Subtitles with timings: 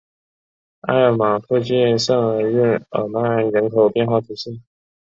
[0.81, 4.59] 埃尔芒附近圣日耳曼人口变化图示